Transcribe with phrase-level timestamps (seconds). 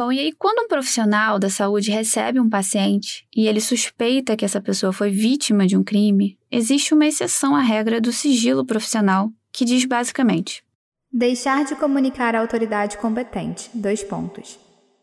[0.00, 4.46] Bom, e aí quando um profissional da saúde recebe um paciente e ele suspeita que
[4.46, 9.30] essa pessoa foi vítima de um crime, existe uma exceção à regra do sigilo profissional,
[9.52, 10.64] que diz basicamente:
[11.12, 13.68] deixar de comunicar à autoridade competente.
[13.74, 14.58] Dois pontos.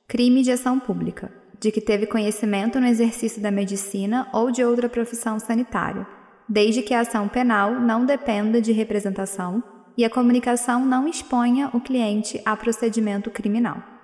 [0.07, 4.89] Crime de ação pública, de que teve conhecimento no exercício da medicina ou de outra
[4.89, 6.07] profissão sanitária,
[6.49, 9.63] desde que a ação penal não dependa de representação
[9.95, 13.95] e a comunicação não exponha o cliente a procedimento criminal.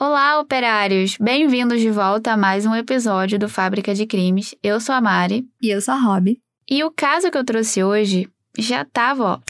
[0.00, 1.16] Olá, operários!
[1.20, 4.54] Bem-vindos de volta a mais um episódio do Fábrica de Crimes.
[4.62, 5.44] Eu sou a Mari.
[5.60, 6.40] E eu sou a Rob.
[6.70, 9.40] E o caso que eu trouxe hoje já estava, ó,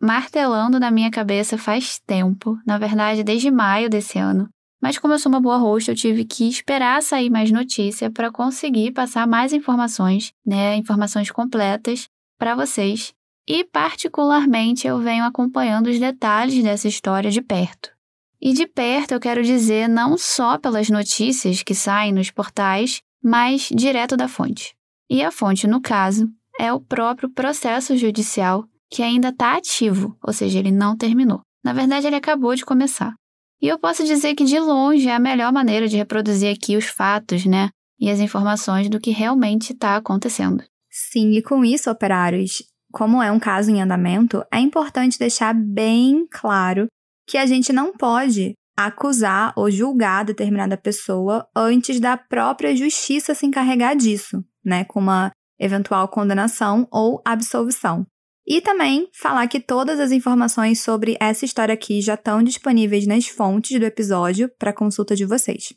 [0.00, 4.48] martelando na minha cabeça faz tempo, na verdade, desde maio desse ano.
[4.80, 8.32] Mas como eu sou uma boa host, eu tive que esperar sair mais notícia para
[8.32, 13.12] conseguir passar mais informações, né, informações completas para vocês.
[13.46, 17.93] E particularmente eu venho acompanhando os detalhes dessa história de perto.
[18.40, 23.68] E de perto eu quero dizer não só pelas notícias que saem nos portais, mas
[23.74, 24.74] direto da fonte.
[25.08, 30.32] E a fonte, no caso, é o próprio processo judicial que ainda está ativo, ou
[30.32, 31.40] seja, ele não terminou.
[31.64, 33.14] Na verdade, ele acabou de começar.
[33.60, 36.84] E eu posso dizer que de longe é a melhor maneira de reproduzir aqui os
[36.84, 37.70] fatos, né?
[37.98, 40.62] E as informações do que realmente está acontecendo.
[40.90, 46.26] Sim, e com isso, operários, como é um caso em andamento, é importante deixar bem
[46.30, 46.86] claro
[47.26, 53.46] que a gente não pode acusar ou julgar determinada pessoa antes da própria justiça se
[53.46, 58.04] encarregar disso, né, com uma eventual condenação ou absolvição.
[58.46, 63.26] E também falar que todas as informações sobre essa história aqui já estão disponíveis nas
[63.26, 65.72] fontes do episódio para consulta de vocês.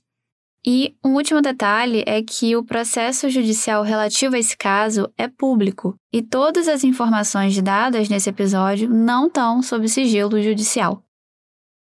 [0.66, 5.96] E um último detalhe é que o processo judicial relativo a esse caso é público
[6.12, 11.07] e todas as informações dadas nesse episódio não estão sob sigilo judicial.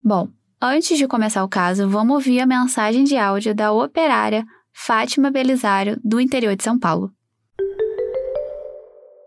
[0.06, 0.28] Bom,
[0.60, 5.98] antes de começar o caso, vamos ouvir a mensagem de áudio da operária Fátima Belisário,
[6.04, 7.10] do interior de São Paulo.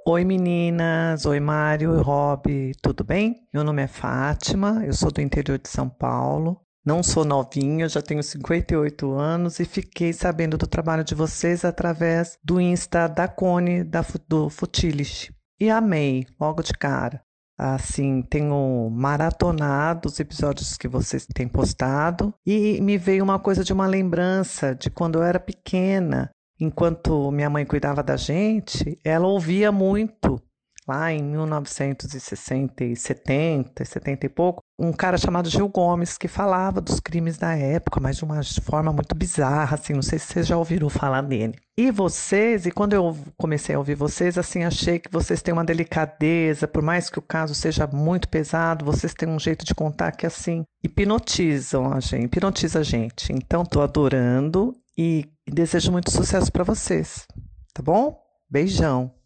[0.05, 3.37] Oi meninas, oi Mário e Rob, tudo bem?
[3.51, 6.61] Meu nome é Fátima, eu sou do interior de São Paulo.
[6.85, 12.37] Não sou novinha, já tenho 58 anos e fiquei sabendo do trabalho de vocês através
[12.43, 15.33] do Insta da Cone da, do Futilish.
[15.59, 17.26] E amei, logo de cara.
[17.57, 23.73] Assim, tenho maratonado os episódios que vocês têm postado e me veio uma coisa de
[23.73, 26.29] uma lembrança de quando eu era pequena.
[26.59, 30.41] Enquanto minha mãe cuidava da gente, ela ouvia muito
[30.87, 36.79] lá em 1960 e 70, 70 e pouco, um cara chamado Gil Gomes que falava
[36.79, 40.47] dos crimes da época, mas de uma forma muito bizarra, assim, não sei se vocês
[40.47, 41.55] já ouviram falar dele.
[41.77, 45.65] E vocês, e quando eu comecei a ouvir vocês, assim, achei que vocês têm uma
[45.65, 50.11] delicadeza, por mais que o caso seja muito pesado, vocês têm um jeito de contar
[50.11, 53.31] que, assim, hipnotizam a gente, hipnotiza a gente.
[53.31, 57.27] Então, tô adorando e desejo muito sucesso para vocês,
[57.73, 58.17] tá bom?
[58.49, 59.16] Beijão!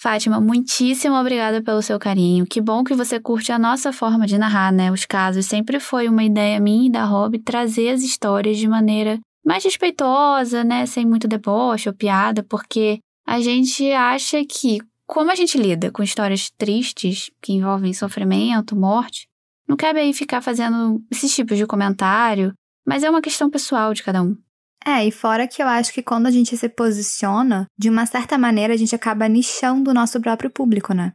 [0.00, 2.46] Fátima, muitíssimo obrigada pelo seu carinho.
[2.46, 4.90] Que bom que você curte a nossa forma de narrar, né?
[4.90, 5.46] Os casos.
[5.46, 10.64] Sempre foi uma ideia minha e da Rob trazer as histórias de maneira mais respeitosa,
[10.64, 10.84] né?
[10.86, 16.02] Sem muito deboche ou piada, porque a gente acha que, como a gente lida com
[16.02, 19.26] histórias tristes que envolvem sofrimento, morte,
[19.66, 22.52] não cabe aí ficar fazendo esses tipos de comentário,
[22.86, 24.36] mas é uma questão pessoal de cada um.
[24.86, 28.36] É, e fora que eu acho que quando a gente se posiciona, de uma certa
[28.36, 31.12] maneira a gente acaba nichando o nosso próprio público, né?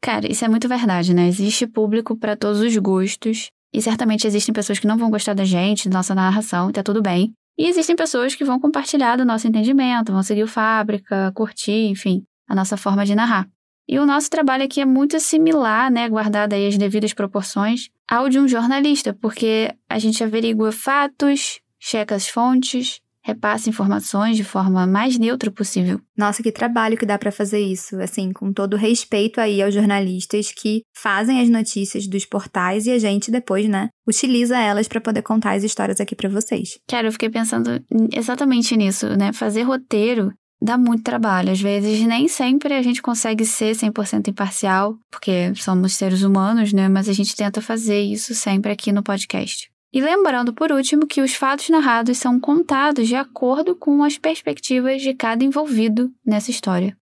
[0.00, 1.26] Cara, isso é muito verdade, né?
[1.26, 3.50] Existe público para todos os gostos.
[3.72, 6.82] E certamente existem pessoas que não vão gostar da gente, da nossa narração, e tá
[6.82, 7.32] tudo bem.
[7.58, 12.22] E existem pessoas que vão compartilhar do nosso entendimento, vão seguir o fábrica, curtir, enfim,
[12.48, 13.48] a nossa forma de narrar.
[13.88, 18.28] E o nosso trabalho aqui é muito similar, né, guardado aí as devidas proporções, ao
[18.28, 24.86] de um jornalista, porque a gente averigua fatos, checa as fontes, repassa informações de forma
[24.86, 26.00] mais neutra possível.
[26.16, 30.52] Nossa, que trabalho que dá para fazer isso, assim, com todo respeito aí aos jornalistas
[30.52, 35.22] que fazem as notícias dos portais e a gente depois, né, utiliza elas para poder
[35.22, 36.78] contar as histórias aqui para vocês.
[36.88, 37.82] Cara, eu fiquei pensando
[38.12, 39.32] exatamente nisso, né?
[39.32, 41.52] Fazer roteiro dá muito trabalho.
[41.52, 46.88] Às vezes, nem sempre a gente consegue ser 100% imparcial, porque somos seres humanos, né?
[46.88, 49.70] Mas a gente tenta fazer isso sempre aqui no podcast.
[49.92, 55.00] E lembrando, por último, que os fatos narrados são contados de acordo com as perspectivas
[55.00, 56.96] de cada envolvido nessa história.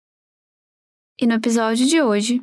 [1.21, 2.43] E no episódio de hoje,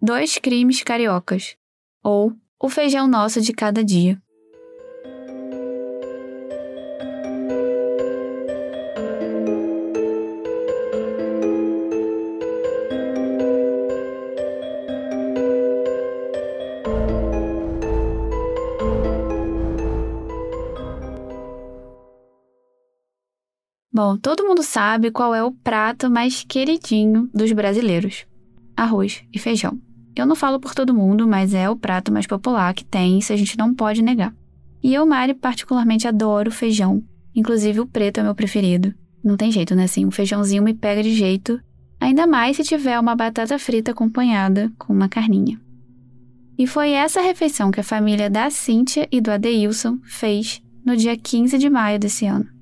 [0.00, 1.56] dois crimes cariocas,
[2.02, 4.20] ou o feijão nosso de cada dia.
[24.02, 28.26] Bom, todo mundo sabe qual é o prato mais queridinho dos brasileiros:
[28.76, 29.78] arroz e feijão.
[30.16, 33.32] Eu não falo por todo mundo, mas é o prato mais popular que tem, isso
[33.32, 34.34] a gente não pode negar.
[34.82, 37.00] E eu, Mari, particularmente adoro feijão.
[37.32, 38.92] Inclusive o preto é meu preferido.
[39.22, 39.84] Não tem jeito, né?
[39.84, 41.60] Assim, um feijãozinho me pega de jeito.
[42.00, 45.60] Ainda mais se tiver uma batata frita acompanhada com uma carninha.
[46.58, 51.16] E foi essa refeição que a família da Cíntia e do Adeilson fez no dia
[51.16, 52.61] 15 de maio desse ano.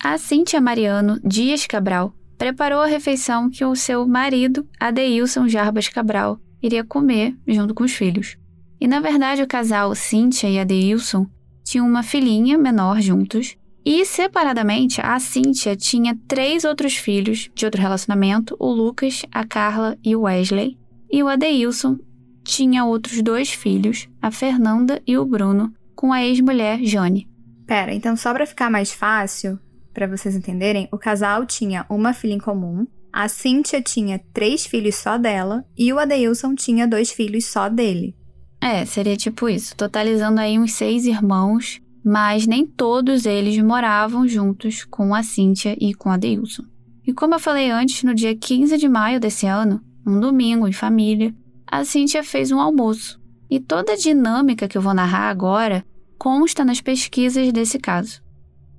[0.00, 6.38] A Cíntia Mariano Dias Cabral preparou a refeição que o seu marido, Adeilson Jarbas Cabral,
[6.62, 8.36] iria comer junto com os filhos.
[8.80, 11.26] E na verdade o casal Cíntia e Adeilson
[11.64, 17.82] tinham uma filhinha menor juntos, e separadamente a Cíntia tinha três outros filhos de outro
[17.82, 20.78] relacionamento, o Lucas, a Carla e o Wesley,
[21.10, 21.98] e o Adeilson
[22.44, 27.28] tinha outros dois filhos, a Fernanda e o Bruno, com a ex-mulher Jane.
[27.66, 29.58] Pera, então só para ficar mais fácil,
[29.98, 34.94] para vocês entenderem, o casal tinha uma filha em comum, a Cíntia tinha três filhos
[34.94, 38.14] só dela e o Adeilson tinha dois filhos só dele.
[38.60, 44.84] É, seria tipo isso, totalizando aí uns seis irmãos, mas nem todos eles moravam juntos
[44.84, 46.62] com a Cíntia e com a Adeilson.
[47.04, 50.72] E como eu falei antes, no dia 15 de maio desse ano, um domingo em
[50.72, 51.34] família,
[51.66, 53.20] a Cíntia fez um almoço.
[53.50, 55.84] E toda a dinâmica que eu vou narrar agora
[56.16, 58.27] consta nas pesquisas desse caso.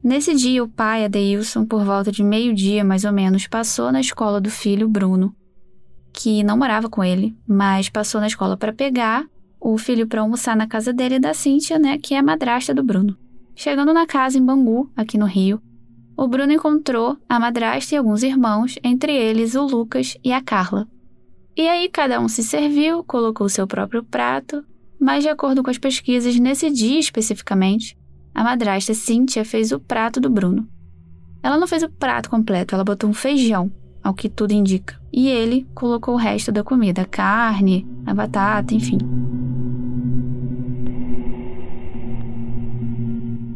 [0.03, 4.39] Nesse dia, o pai, Adeilson, por volta de meio-dia mais ou menos, passou na escola
[4.39, 5.35] do filho, Bruno,
[6.13, 9.25] que não morava com ele, mas passou na escola para pegar
[9.59, 12.73] o filho para almoçar na casa dele e da Cíntia, né, que é a madrasta
[12.73, 13.17] do Bruno.
[13.53, 15.61] Chegando na casa em Bangu, aqui no Rio,
[16.15, 20.87] o Bruno encontrou a madrasta e alguns irmãos, entre eles o Lucas e a Carla.
[21.57, 24.63] E aí cada um se serviu, colocou seu próprio prato,
[24.97, 27.97] mas de acordo com as pesquisas, nesse dia especificamente,
[28.33, 30.67] a madrasta Cíntia fez o prato do Bruno.
[31.41, 33.71] Ela não fez o prato completo, ela botou um feijão,
[34.03, 34.99] ao que tudo indica.
[35.11, 38.97] E ele colocou o resto da comida, a carne, a batata, enfim.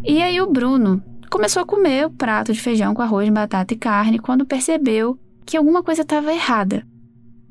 [0.04, 3.78] E aí o Bruno começou a comer o prato de feijão com arroz, batata e
[3.78, 6.86] carne quando percebeu que alguma coisa estava errada.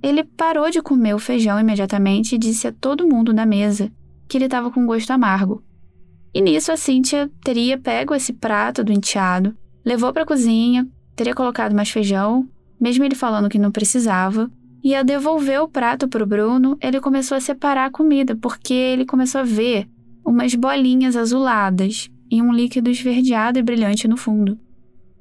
[0.03, 3.91] Ele parou de comer o feijão imediatamente e disse a todo mundo da mesa
[4.29, 5.63] que ele estava com gosto amargo.
[6.35, 11.35] E nisso a Cíntia teria pego esse prato do enteado, levou para a cozinha, teria
[11.35, 12.49] colocado mais feijão,
[12.81, 14.51] mesmo ele falando que não precisava,
[14.83, 18.75] e ao devolver o prato para o Bruno, ele começou a separar a comida, porque
[18.75, 19.89] ele começou a ver
[20.25, 24.59] umas bolinhas azuladas e um líquido esverdeado e brilhante no fundo.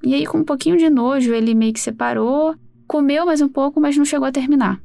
[0.04, 2.56] E aí, com um pouquinho de nojo, ele meio que separou,
[2.88, 4.82] comeu mais um pouco, mas não chegou a terminar.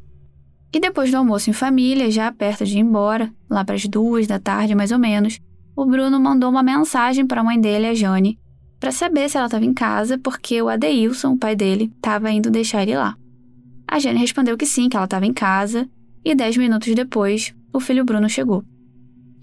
[0.74, 4.26] E depois do almoço em família, já perto de ir embora, lá para as duas
[4.26, 5.38] da tarde mais ou menos,
[5.76, 8.38] o Bruno mandou uma mensagem para a mãe dele, a Jane,
[8.80, 12.50] para saber se ela estava em casa, porque o Adeilson, o pai dele, estava indo
[12.50, 13.14] deixar ele lá.
[13.86, 15.86] A Jane respondeu que sim, que ela estava em casa,
[16.24, 18.64] e dez minutos depois, o filho Bruno chegou.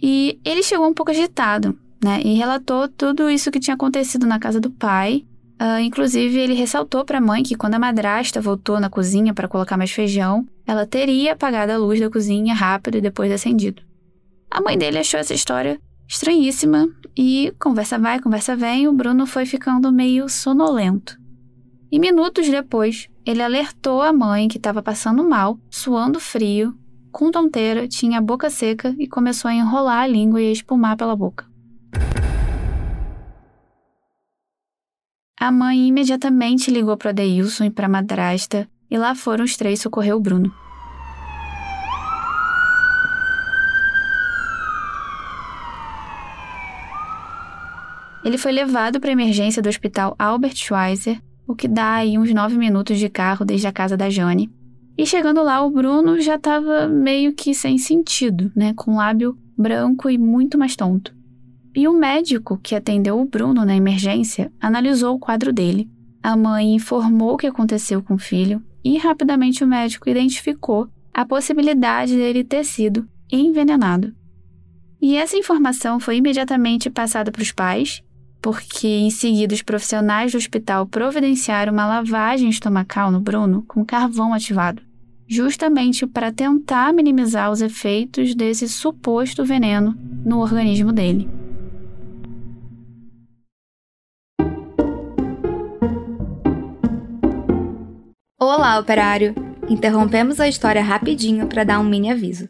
[0.02, 2.20] E ele chegou um pouco agitado, né?
[2.26, 5.24] E relatou tudo isso que tinha acontecido na casa do pai.
[5.62, 9.48] Uh, inclusive, ele ressaltou para a mãe que quando a madrasta voltou na cozinha para
[9.48, 13.82] colocar mais feijão, ela teria apagado a luz da cozinha rápido e depois acendido.
[14.52, 15.80] A mãe dele achou essa história
[16.13, 21.17] estranhíssima e conversa vai, conversa vem, o Bruno foi ficando meio sonolento.
[21.91, 26.77] E minutos depois, ele alertou a mãe que estava passando mal, suando frio,
[27.12, 30.96] com tonteira, tinha a boca seca e começou a enrolar a língua e a espumar
[30.96, 31.48] pela boca.
[35.39, 39.82] A mãe imediatamente ligou para Adeilson e para a madrasta e lá foram os três
[39.82, 40.62] socorrer o Bruno.
[48.24, 52.58] Ele foi levado para emergência do hospital Albert Schweitzer, o que dá aí uns nove
[52.58, 54.50] minutos de carro desde a casa da Jane.
[54.98, 58.74] E chegando lá, o Bruno já estava meio que sem sentido, né?
[58.75, 61.13] Com lábio branco e muito mais tonto.
[61.75, 65.89] E o médico que atendeu o Bruno na emergência analisou o quadro dele.
[66.22, 71.25] A mãe informou o que aconteceu com o filho e rapidamente o médico identificou a
[71.25, 74.13] possibilidade dele ter sido envenenado.
[75.01, 78.01] E essa informação foi imediatamente passada para os pais
[78.44, 84.34] porque em seguida os profissionais do hospital providenciaram uma lavagem estomacal no Bruno com carvão
[84.34, 84.82] ativado,
[85.26, 91.30] justamente para tentar minimizar os efeitos desse suposto veneno no organismo dele.
[98.38, 99.34] Olá, operário!
[99.70, 102.50] Interrompemos a história rapidinho para dar um mini aviso.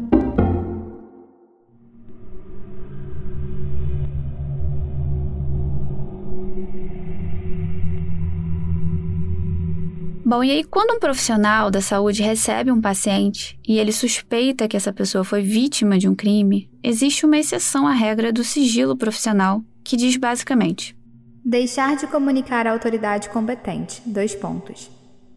[10.31, 14.77] Bom, e aí quando um profissional da saúde recebe um paciente e ele suspeita que
[14.77, 19.61] essa pessoa foi vítima de um crime, existe uma exceção à regra do sigilo profissional,
[19.83, 20.95] que diz basicamente:
[21.43, 24.01] deixar de comunicar à autoridade competente.
[24.05, 24.89] Dois pontos.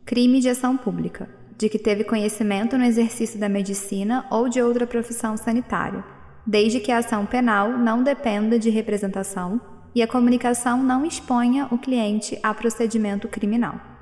[0.06, 4.86] Crime de ação pública, de que teve conhecimento no exercício da medicina ou de outra
[4.86, 6.04] profissão sanitária,
[6.46, 9.60] desde que a ação penal não dependa de representação
[9.92, 13.93] e a comunicação não exponha o cliente a procedimento criminal.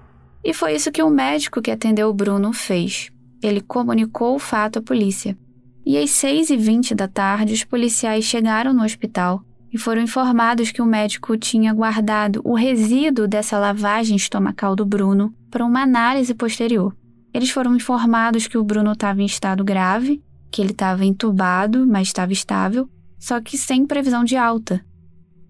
[0.44, 3.10] E foi isso que o médico que atendeu o Bruno fez.
[3.42, 5.36] Ele comunicou o fato à polícia.
[5.84, 10.86] E às 6h20 da tarde, os policiais chegaram no hospital e foram informados que o
[10.86, 16.94] médico tinha guardado o resíduo dessa lavagem estomacal do Bruno para uma análise posterior.
[17.32, 22.08] Eles foram informados que o Bruno estava em estado grave, que ele estava entubado, mas
[22.08, 24.84] estava estável, só que sem previsão de alta.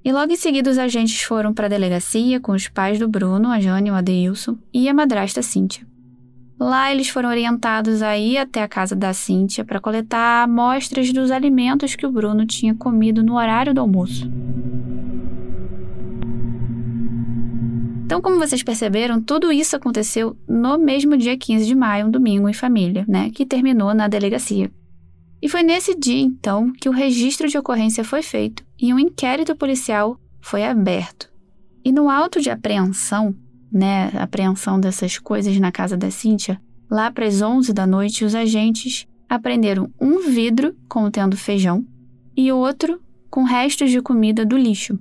[0.04, 3.50] E logo em seguida os agentes foram para a delegacia com os pais do Bruno,
[3.50, 5.86] a Jane o Adeilson, e a madrasta Cíntia.
[6.58, 11.30] Lá eles foram orientados a ir até a casa da Cíntia para coletar amostras dos
[11.30, 14.30] alimentos que o Bruno tinha comido no horário do almoço.
[18.04, 22.48] Então, como vocês perceberam, tudo isso aconteceu no mesmo dia 15 de maio, um domingo
[22.48, 24.70] em família, né, que terminou na delegacia.
[25.40, 29.54] E foi nesse dia, então, que o registro de ocorrência foi feito e um inquérito
[29.54, 31.30] policial foi aberto.
[31.84, 33.32] E no auto de apreensão,
[33.70, 36.60] né, apreensão dessas coisas na casa da Cíntia,
[36.90, 41.86] lá para as 11 da noite, os agentes apreenderam um vidro contendo feijão
[42.36, 44.98] e outro com restos de comida do lixo.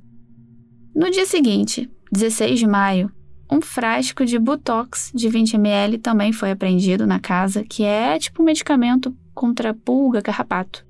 [0.95, 3.11] No dia seguinte, 16 de maio,
[3.51, 8.43] um frasco de Botox de 20 ml também foi apreendido na casa, que é tipo
[8.43, 10.85] um medicamento contra pulga, carrapato.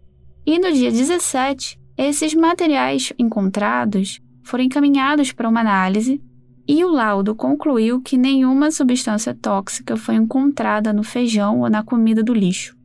[0.46, 6.20] E no dia 17, esses materiais encontrados foram encaminhados para uma análise
[6.68, 12.24] e o laudo concluiu que nenhuma substância tóxica foi encontrada no feijão ou na comida
[12.24, 12.76] do lixo.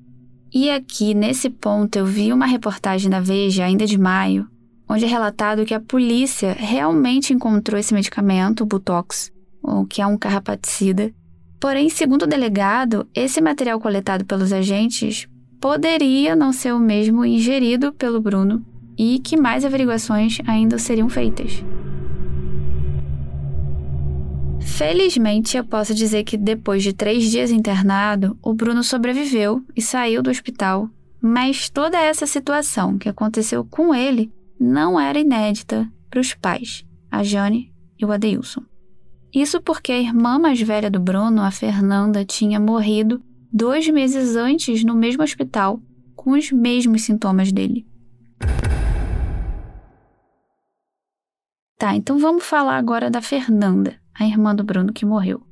[0.53, 4.47] E aqui, nesse ponto, eu vi uma reportagem da Veja, ainda de maio,
[4.87, 9.33] onde é relatado que a polícia realmente encontrou esse medicamento, o Botox,
[9.63, 11.11] o que é um carrapaticida.
[11.59, 15.27] Porém, segundo o delegado, esse material coletado pelos agentes
[15.59, 21.65] poderia não ser o mesmo ingerido pelo Bruno e que mais averiguações ainda seriam feitas.
[24.61, 30.23] Felizmente, eu posso dizer que depois de três dias internado, o Bruno sobreviveu e saiu
[30.23, 36.35] do hospital, mas toda essa situação que aconteceu com ele não era inédita para os
[36.35, 38.63] pais, a Jane e o Adeilson.
[39.35, 43.23] Isso porque a irmã mais velha do Bruno, a Fernanda, tinha morrido
[43.53, 45.81] dois meses antes no mesmo hospital,
[46.15, 47.87] com os mesmos sintomas dele.
[51.79, 55.43] Tá, então vamos falar agora da Fernanda, a irmã do Bruno que morreu.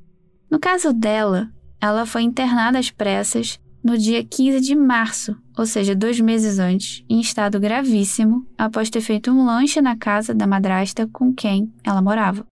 [0.49, 5.95] No caso dela, ela foi internada às pressas no dia 15 de março, ou seja,
[5.95, 11.07] dois meses antes, em estado gravíssimo, após ter feito um lanche na casa da madrasta
[11.13, 12.45] com quem ela morava.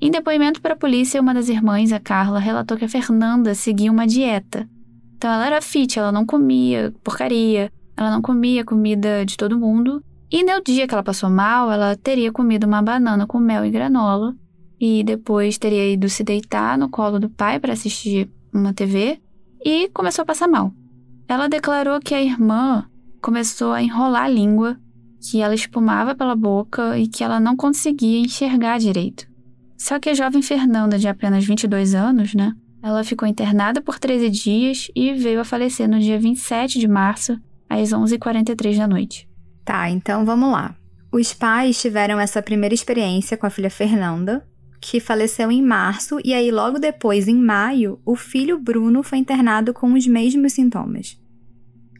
[0.00, 3.92] Em depoimento para a polícia, uma das irmãs, a Carla, relatou que a Fernanda seguia
[3.92, 4.66] uma dieta
[5.22, 10.02] então ela era fit, ela não comia porcaria, ela não comia comida de todo mundo.
[10.32, 13.70] E no dia que ela passou mal, ela teria comido uma banana com mel e
[13.70, 14.34] granola
[14.80, 19.20] e depois teria ido se deitar no colo do pai para assistir uma TV
[19.62, 20.72] e começou a passar mal.
[21.28, 22.86] Ela declarou que a irmã
[23.20, 24.78] começou a enrolar a língua,
[25.20, 29.26] que ela espumava pela boca e que ela não conseguia enxergar direito.
[29.76, 34.30] Só que a jovem Fernanda, de apenas 22 anos, né, ela ficou internada por 13
[34.30, 39.31] dias e veio a falecer no dia 27 de março, às 11h43 da noite.
[39.64, 40.74] Tá, então vamos lá.
[41.10, 44.46] Os pais tiveram essa primeira experiência com a filha Fernanda,
[44.80, 49.72] que faleceu em março, e aí logo depois, em maio, o filho Bruno foi internado
[49.72, 51.20] com os mesmos sintomas.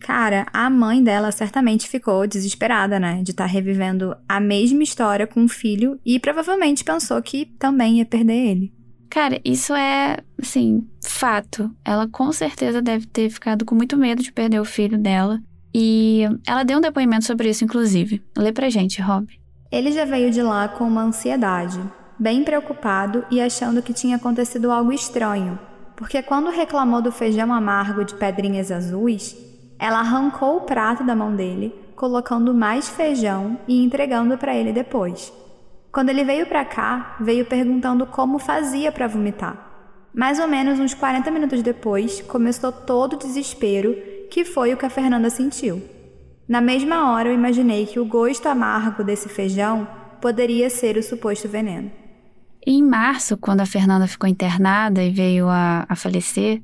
[0.01, 3.23] Cara, a mãe dela certamente ficou desesperada, né?
[3.23, 7.99] De estar tá revivendo a mesma história com o filho e provavelmente pensou que também
[7.99, 8.73] ia perder ele.
[9.09, 11.71] Cara, isso é, assim, fato.
[11.85, 15.41] Ela com certeza deve ter ficado com muito medo de perder o filho dela.
[15.75, 18.23] E ela deu um depoimento sobre isso, inclusive.
[18.37, 19.27] Lê pra gente, Rob.
[19.71, 21.81] Ele já veio de lá com uma ansiedade,
[22.19, 25.59] bem preocupado e achando que tinha acontecido algo estranho,
[25.97, 29.35] porque quando reclamou do feijão amargo de pedrinhas azuis,
[29.79, 35.33] ela arrancou o prato da mão dele, colocando mais feijão e entregando para ele depois.
[35.91, 39.71] Quando ele veio para cá, veio perguntando como fazia para vomitar.
[40.15, 43.97] Mais ou menos uns 40 minutos depois, começou todo o desespero,
[44.33, 45.83] que foi o que a Fernanda sentiu.
[46.49, 49.87] Na mesma hora, eu imaginei que o gosto amargo desse feijão
[50.23, 51.93] poderia ser o suposto veneno.
[52.67, 56.63] Em março, quando a Fernanda ficou internada e veio a, a falecer,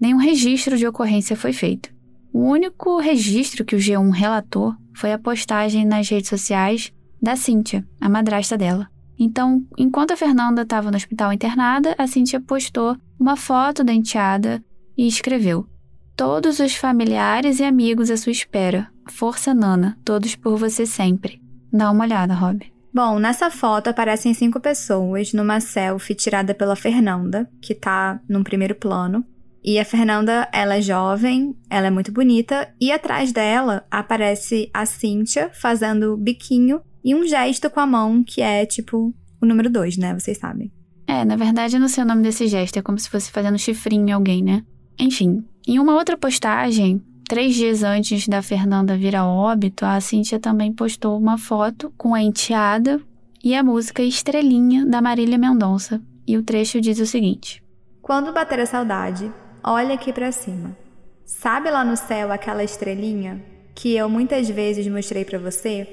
[0.00, 1.88] nenhum registro de ocorrência foi feito.
[2.32, 6.92] O único registro que o G1 relatou foi a postagem nas redes sociais
[7.22, 8.88] da Cíntia, a madrasta dela.
[9.16, 14.60] Então, enquanto a Fernanda estava no hospital internada, a Cíntia postou uma foto da enteada
[14.98, 15.68] e escreveu:
[16.16, 18.88] Todos os familiares e amigos à sua espera.
[19.10, 21.42] Força Nana, todos por você sempre.
[21.72, 22.64] Dá uma olhada, Rob.
[22.94, 28.76] Bom, nessa foto aparecem cinco pessoas numa selfie tirada pela Fernanda, que tá num primeiro
[28.76, 29.24] plano,
[29.64, 34.86] e a Fernanda, ela é jovem, ela é muito bonita, e atrás dela aparece a
[34.86, 39.96] Cíntia fazendo biquinho e um gesto com a mão que é tipo o número dois,
[39.96, 40.14] né?
[40.16, 40.70] Vocês sabem.
[41.08, 43.58] É, na verdade eu não sei o nome desse gesto, é como se fosse fazendo
[43.58, 44.62] chifrinho em alguém, né?
[44.96, 50.38] Enfim, em uma outra postagem, três dias antes da Fernanda vir a óbito, a Cíntia
[50.38, 53.00] também postou uma foto com a enteada
[53.42, 56.02] e a música Estrelinha da Marília Mendonça.
[56.26, 57.62] E o trecho diz o seguinte:
[58.02, 60.76] Quando bater a saudade, olha aqui para cima.
[61.24, 63.42] Sabe lá no céu aquela estrelinha
[63.74, 65.88] que eu muitas vezes mostrei para você?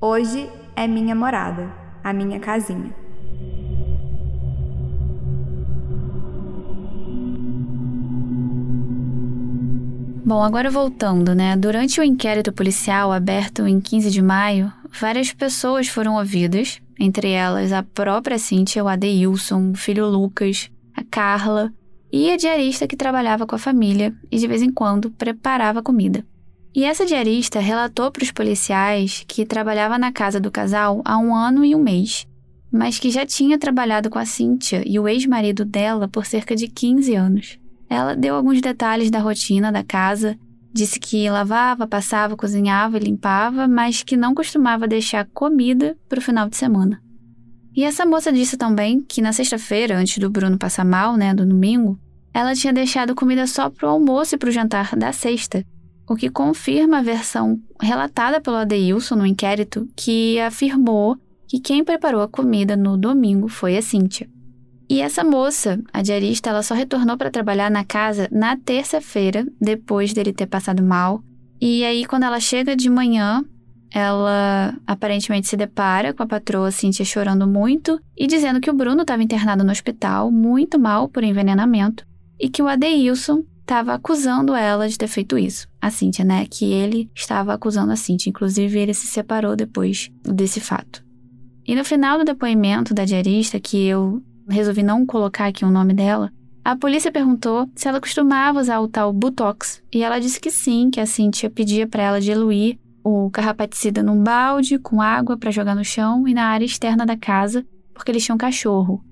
[0.00, 1.72] Hoje é minha morada,
[2.04, 2.94] a minha casinha.
[10.22, 11.56] Bom, agora voltando, né?
[11.56, 17.72] Durante o inquérito policial aberto em 15 de maio, várias pessoas foram ouvidas, entre elas
[17.72, 21.72] a própria Cíntia, o Adeilson, o filho Lucas, a Carla,
[22.12, 26.24] e a diarista que trabalhava com a família e de vez em quando preparava comida.
[26.74, 31.34] E essa diarista relatou para os policiais que trabalhava na casa do casal há um
[31.34, 32.26] ano e um mês,
[32.70, 36.68] mas que já tinha trabalhado com a Cíntia e o ex-marido dela por cerca de
[36.68, 37.58] 15 anos.
[37.90, 40.38] Ela deu alguns detalhes da rotina da casa,
[40.72, 46.22] disse que lavava, passava, cozinhava e limpava, mas que não costumava deixar comida para o
[46.22, 47.02] final de semana.
[47.74, 51.44] E essa moça disse também que na sexta-feira, antes do Bruno passar mal, né, do
[51.44, 51.98] domingo,
[52.32, 55.64] ela tinha deixado comida só pro almoço e pro jantar da sexta,
[56.08, 61.16] o que confirma a versão relatada pelo Adeilson no inquérito, que afirmou
[61.48, 64.28] que quem preparou a comida no domingo foi a Cíntia.
[64.90, 70.12] E essa moça, a diarista, ela só retornou para trabalhar na casa na terça-feira, depois
[70.12, 71.22] dele ter passado mal.
[71.60, 73.44] E aí, quando ela chega de manhã,
[73.92, 79.02] ela aparentemente se depara com a patroa Cíntia chorando muito e dizendo que o Bruno
[79.02, 82.04] estava internado no hospital, muito mal por envenenamento,
[82.36, 85.68] e que o Adeilson estava acusando ela de ter feito isso.
[85.80, 86.46] A Cíntia, né?
[86.50, 88.28] Que ele estava acusando a Cíntia.
[88.28, 91.04] Inclusive, ele se separou depois desse fato.
[91.64, 95.94] E no final do depoimento da diarista, que eu resolvi não colocar aqui o nome
[95.94, 96.32] dela,
[96.62, 99.82] a polícia perguntou se ela costumava usar o tal Botox.
[99.92, 104.22] E ela disse que sim, que a Cíntia pedia para ela diluir o carrapaticida num
[104.22, 108.24] balde com água para jogar no chão e na área externa da casa, porque eles
[108.24, 109.02] tinham cachorro.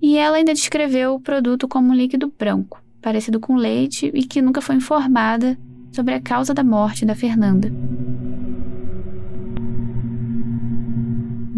[0.00, 4.40] E ela ainda descreveu o produto como um líquido branco, parecido com leite e que
[4.40, 5.58] nunca foi informada
[5.92, 7.70] sobre a causa da morte da Fernanda.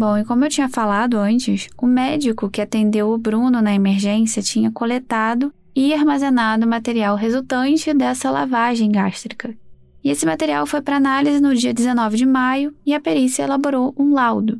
[0.01, 4.41] Bom, e como eu tinha falado antes, o médico que atendeu o Bruno na emergência
[4.41, 9.55] tinha coletado e armazenado material resultante dessa lavagem gástrica,
[10.03, 13.93] e esse material foi para análise no dia 19 de maio e a perícia elaborou
[13.95, 14.59] um laudo.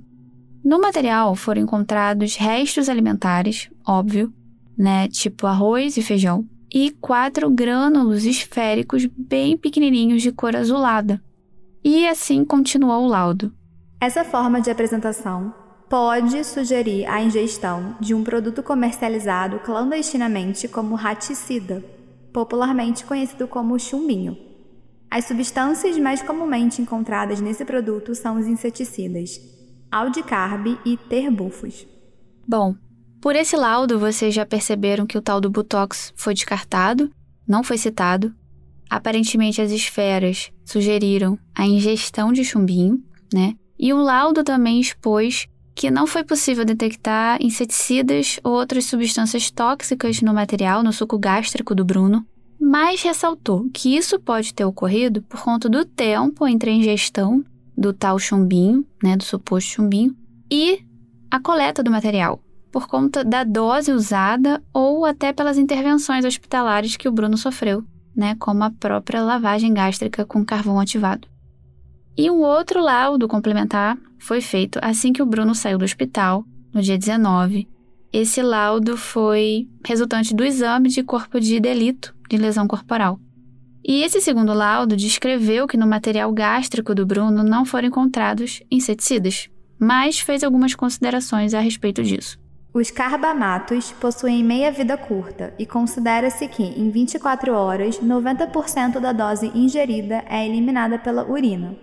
[0.63, 4.31] No material foram encontrados restos alimentares, óbvio,
[4.77, 11.19] né, tipo arroz e feijão, e quatro grânulos esféricos bem pequenininhos de cor azulada.
[11.83, 13.51] E assim continuou o laudo.
[14.01, 15.53] Essa forma de apresentação
[15.87, 21.85] pode sugerir a ingestão de um produto comercializado clandestinamente como raticida,
[22.33, 24.35] popularmente conhecido como chumbinho.
[25.07, 29.39] As substâncias mais comumente encontradas nesse produto são os inseticidas
[29.91, 31.85] aldicarb e terbufos.
[32.47, 32.73] Bom,
[33.21, 37.11] por esse laudo vocês já perceberam que o tal do Botox foi descartado,
[37.47, 38.33] não foi citado.
[38.89, 43.53] Aparentemente as esferas sugeriram a ingestão de chumbinho, né?
[43.81, 50.21] E o laudo também expôs que não foi possível detectar inseticidas ou outras substâncias tóxicas
[50.21, 52.23] no material, no suco gástrico do Bruno,
[52.59, 57.43] mas ressaltou que isso pode ter ocorrido por conta do tempo entre a ingestão
[57.75, 60.15] do tal chumbinho, né, do suposto chumbinho,
[60.51, 60.85] e
[61.31, 62.39] a coleta do material,
[62.71, 67.83] por conta da dose usada ou até pelas intervenções hospitalares que o Bruno sofreu,
[68.15, 71.30] né, como a própria lavagem gástrica com carvão ativado.
[72.21, 76.79] E um outro laudo complementar foi feito assim que o Bruno saiu do hospital, no
[76.79, 77.67] dia 19.
[78.13, 83.19] Esse laudo foi resultante do exame de corpo de delito de lesão corporal.
[83.83, 89.49] E esse segundo laudo descreveu que no material gástrico do Bruno não foram encontrados inseticidas,
[89.79, 92.37] mas fez algumas considerações a respeito disso.
[92.71, 100.23] Os carbamatos possuem meia-vida curta e considera-se que, em 24 horas, 90% da dose ingerida
[100.29, 101.75] é eliminada pela urina.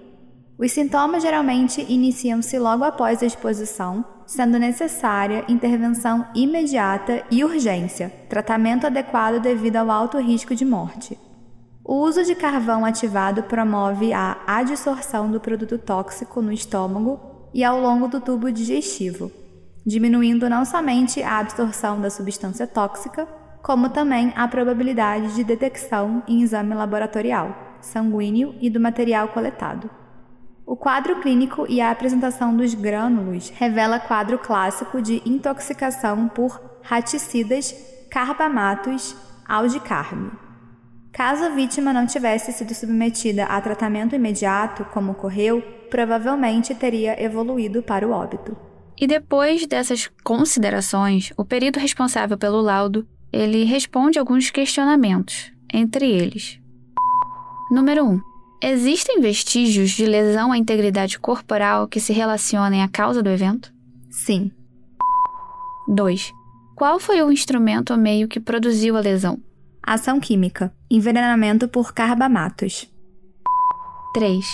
[0.59, 8.85] Os sintomas geralmente iniciam-se logo após a exposição, sendo necessária intervenção imediata e urgência, tratamento
[8.85, 11.17] adequado devido ao alto risco de morte.
[11.85, 17.21] O uso de carvão ativado promove a adsorção do produto tóxico no estômago
[17.55, 19.31] e ao longo do tubo digestivo,
[19.87, 23.29] diminuindo não somente a absorção da substância tóxica,
[23.63, 29.89] como também a probabilidade de detecção em exame laboratorial, sanguíneo e do material coletado.
[30.69, 37.75] O quadro clínico e a apresentação dos grânulos revela quadro clássico de intoxicação por raticidas,
[38.11, 39.17] carbamatos,
[39.49, 40.31] aldicarme.
[41.11, 47.83] Caso a vítima não tivesse sido submetida a tratamento imediato, como ocorreu, provavelmente teria evoluído
[47.83, 48.55] para o óbito.
[48.95, 56.61] E depois dessas considerações, o perito responsável pelo laudo, ele responde alguns questionamentos, entre eles:
[57.71, 58.28] Número 1.
[58.61, 63.73] Existem vestígios de lesão à integridade corporal que se relacionem à causa do evento?
[64.11, 64.51] Sim.
[65.87, 66.33] 2.
[66.75, 69.41] Qual foi o instrumento ou meio que produziu a lesão?
[69.81, 70.75] Ação química.
[70.91, 72.93] Envenenamento por carbamatos.
[74.13, 74.45] 3.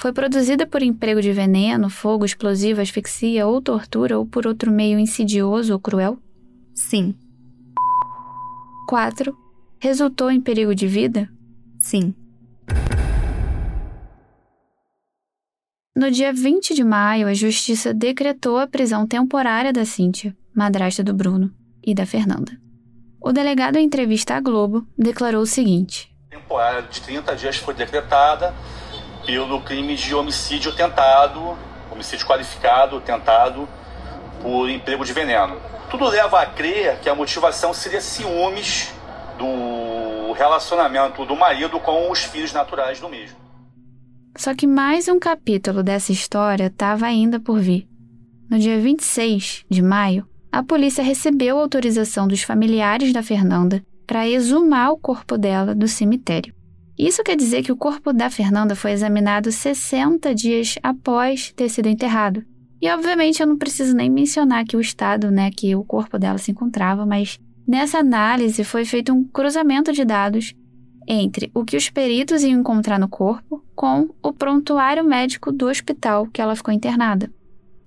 [0.00, 4.98] Foi produzida por emprego de veneno, fogo, explosivo, asfixia ou tortura ou por outro meio
[4.98, 6.18] insidioso ou cruel?
[6.74, 7.14] Sim.
[8.88, 9.36] 4.
[9.78, 11.30] Resultou em perigo de vida?
[11.78, 12.14] Sim.
[15.98, 21.12] No dia 20 de maio, a Justiça decretou a prisão temporária da Cíntia, madrasta do
[21.12, 21.52] Bruno,
[21.84, 22.52] e da Fernanda.
[23.20, 28.54] O delegado, em entrevista à Globo, declarou o seguinte: temporária de 30 dias foi decretada
[29.26, 31.58] pelo crime de homicídio tentado,
[31.90, 33.68] homicídio qualificado, tentado
[34.40, 35.60] por emprego de veneno.
[35.90, 38.94] Tudo leva a crer que a motivação seria ciúmes
[39.36, 43.47] do relacionamento do marido com os filhos naturais do mesmo.
[44.38, 47.88] Só que mais um capítulo dessa história estava ainda por vir.
[48.48, 54.92] No dia 26 de maio, a polícia recebeu autorização dos familiares da Fernanda para exumar
[54.92, 56.54] o corpo dela do cemitério.
[56.96, 61.88] Isso quer dizer que o corpo da Fernanda foi examinado 60 dias após ter sido
[61.88, 62.44] enterrado.
[62.80, 66.38] E obviamente eu não preciso nem mencionar que o estado, né, que o corpo dela
[66.38, 70.54] se encontrava, mas nessa análise foi feito um cruzamento de dados
[71.08, 76.26] entre o que os peritos iam encontrar no corpo com o prontuário médico do hospital
[76.26, 77.32] que ela ficou internada.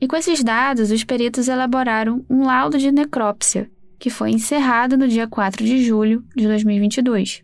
[0.02, 5.08] E com esses dados, os peritos elaboraram um laudo de necrópsia, que foi encerrado no
[5.08, 7.44] dia 4 de julho de 2022.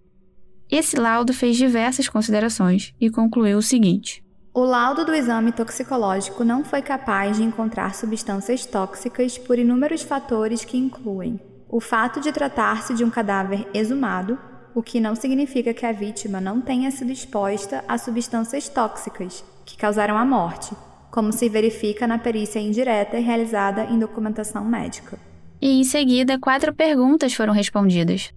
[0.69, 6.63] Esse laudo fez diversas considerações e concluiu o seguinte: O laudo do exame toxicológico não
[6.63, 12.93] foi capaz de encontrar substâncias tóxicas por inúmeros fatores que incluem o fato de tratar-se
[12.93, 14.39] de um cadáver exumado,
[14.75, 19.77] o que não significa que a vítima não tenha sido exposta a substâncias tóxicas que
[19.77, 20.75] causaram a morte,
[21.12, 25.17] como se verifica na perícia indireta realizada em documentação médica.
[25.62, 28.32] E em seguida, quatro perguntas foram respondidas.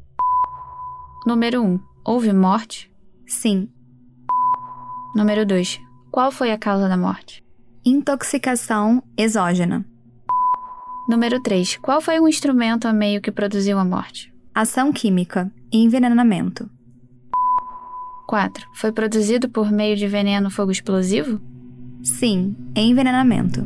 [1.26, 1.66] Número 1.
[1.66, 2.90] Um, houve morte?
[3.26, 3.68] Sim.
[5.14, 5.80] Número 2.
[6.10, 7.44] Qual foi a causa da morte?
[7.84, 9.84] Intoxicação exógena.
[11.08, 11.76] Número 3.
[11.76, 14.29] Qual foi o instrumento ou meio que produziu a morte?
[14.54, 15.50] Ação química.
[15.72, 16.68] Envenenamento.
[18.26, 18.66] 4.
[18.74, 21.40] Foi produzido por meio de veneno fogo explosivo?
[22.02, 23.64] Sim, envenenamento.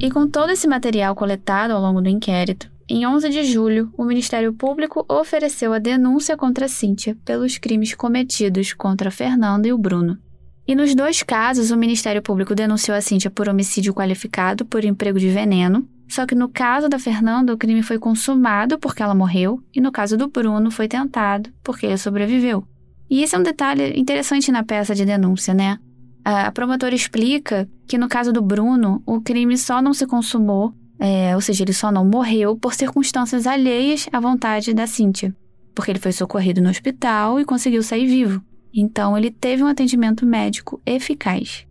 [0.00, 4.04] E com todo esse material coletado ao longo do inquérito, em 11 de julho, o
[4.04, 10.18] Ministério Público ofereceu a denúncia contra Cíntia pelos crimes cometidos contra Fernando e o Bruno.
[10.66, 15.18] E nos dois casos, o Ministério Público denunciou a Cíntia por homicídio qualificado por emprego
[15.18, 19.62] de veneno, só que no caso da Fernanda, o crime foi consumado porque ela morreu,
[19.72, 22.64] e no caso do Bruno, foi tentado porque ele sobreviveu.
[23.08, 25.78] E esse é um detalhe interessante na peça de denúncia, né?
[26.24, 31.34] A promotora explica que no caso do Bruno, o crime só não se consumou, é,
[31.34, 35.34] ou seja, ele só não morreu por circunstâncias alheias à vontade da Cíntia,
[35.74, 38.42] porque ele foi socorrido no hospital e conseguiu sair vivo.
[38.74, 41.66] Então, ele teve um atendimento médico eficaz.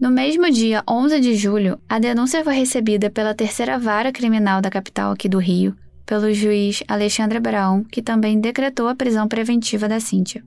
[0.00, 4.70] No mesmo dia 11 de julho, a denúncia foi recebida pela terceira vara criminal da
[4.70, 10.00] capital aqui do Rio, pelo juiz Alexandre Brown, que também decretou a prisão preventiva da
[10.00, 10.42] Cíntia.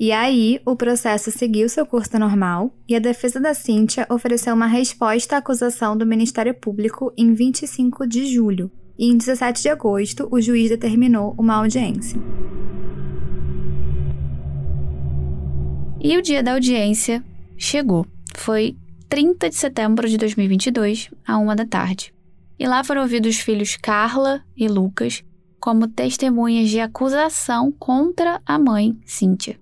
[0.00, 4.66] E aí, o processo seguiu seu curso normal e a defesa da Cíntia ofereceu uma
[4.66, 8.72] resposta à acusação do Ministério Público em 25 de julho.
[8.98, 12.18] E em 17 de agosto, o juiz determinou uma audiência.
[16.00, 17.22] E o dia da audiência
[17.58, 18.06] chegou.
[18.36, 18.76] Foi
[19.14, 22.12] 30 de setembro de 2022, à uma da tarde.
[22.58, 25.22] E lá foram ouvidos os filhos Carla e Lucas
[25.60, 29.56] como testemunhas de acusação contra a mãe, Cíntia.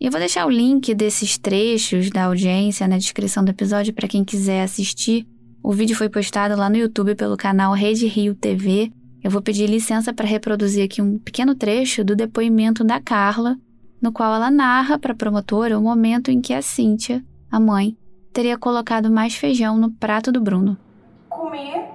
[0.00, 4.08] E eu vou deixar o link desses trechos da audiência na descrição do episódio para
[4.08, 5.24] quem quiser assistir.
[5.62, 8.90] O vídeo foi postado lá no YouTube pelo canal Rede Rio TV.
[9.22, 13.56] Eu vou pedir licença para reproduzir aqui um pequeno trecho do depoimento da Carla,
[14.02, 17.96] no qual ela narra para a promotora o momento em que a Cíntia, a mãe,
[18.34, 20.76] teria colocado mais feijão no prato do Bruno.
[21.30, 21.88] Comi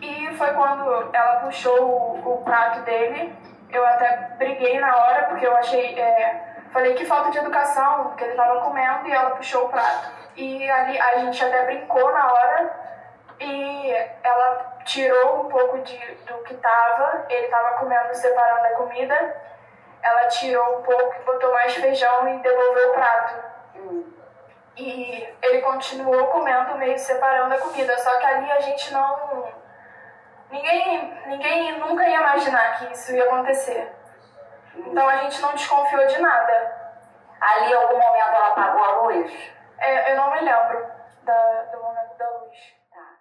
[0.00, 3.32] e foi quando ela puxou o, o prato dele.
[3.70, 5.98] Eu até briguei na hora porque eu achei.
[5.98, 10.10] É, falei que falta de educação, que ele estava comendo e ela puxou o prato.
[10.34, 12.84] E ali a gente até brincou na hora
[13.38, 13.90] e
[14.22, 19.44] ela tirou um pouco de, do que estava, ele estava comendo, separando a comida
[20.04, 23.34] ela tirou um pouco, botou mais feijão e devolveu o prato.
[23.76, 24.04] Hum.
[24.76, 27.96] E ele continuou comendo, meio separando a comida.
[27.98, 29.48] Só que ali a gente não.
[30.50, 33.92] Ninguém, ninguém nunca ia imaginar que isso ia acontecer.
[34.76, 36.84] Então a gente não desconfiou de nada.
[37.40, 39.32] Ali, em algum momento, ela apagou a luz?
[39.78, 40.86] É, eu não me lembro
[41.22, 42.56] da, do momento da luz.
[42.90, 43.18] Tá.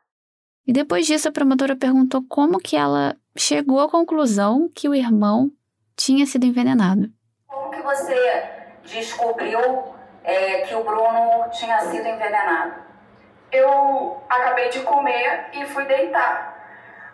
[0.66, 5.52] E depois disso, a promotora perguntou como que ela chegou à conclusão que o irmão
[5.96, 7.10] tinha sido envenenado.
[7.48, 8.50] Como que você
[8.84, 9.60] descobriu
[10.24, 12.76] é, que o Bruno tinha sido envenenado?
[13.52, 16.54] Eu acabei de comer e fui deitar.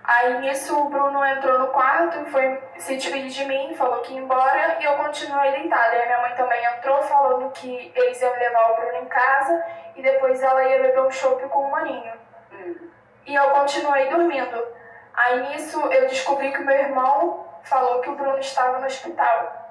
[0.04, 4.14] Aí nisso o Bruno entrou no quarto e foi se despedir de mim, falou que
[4.14, 5.92] ia embora e eu continuei deitada.
[5.92, 10.02] Aí minha mãe também entrou falando que eles iam levar o Bruno em casa e
[10.02, 12.14] depois ela ia beber um chopp com o maninho.
[12.52, 12.90] Hum.
[13.26, 14.66] E eu continuei dormindo.
[15.14, 19.70] Aí nisso eu descobri que meu irmão falou que o Bruno estava no hospital.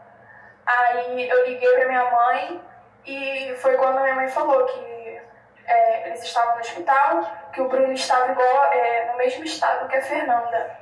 [0.65, 2.68] Aí eu liguei para minha mãe
[3.07, 5.21] e foi quando a minha mãe falou que
[5.67, 9.97] é, eles estavam no hospital, que o Bruno estava igual, é, no mesmo estado que
[9.97, 10.79] a Fernanda.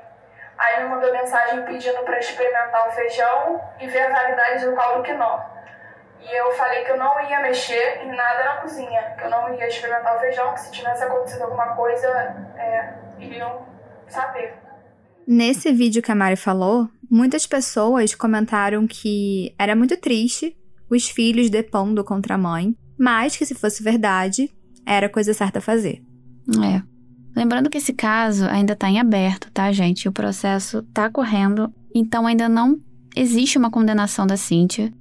[0.57, 5.03] Aí me mandou mensagem pedindo para experimentar o feijão e ver a validade do caldo
[5.03, 5.41] quinó.
[6.21, 9.53] E eu falei que eu não ia mexer em nada na cozinha, que eu não
[9.55, 12.09] ia experimentar o feijão, que se tivesse acontecido alguma coisa,
[12.57, 13.67] é, iriam
[14.09, 14.55] saber.
[15.27, 20.57] Nesse vídeo que a Mari falou, muitas pessoas comentaram que era muito triste
[20.91, 24.51] os filhos depondo contra a mãe, mas que se fosse verdade,
[24.85, 26.03] era coisa certa a fazer.
[26.63, 26.83] É.
[27.35, 30.09] Lembrando que esse caso ainda está em aberto, tá, gente?
[30.09, 32.81] O processo está correndo, então ainda não
[33.15, 34.93] existe uma condenação da Cíntia,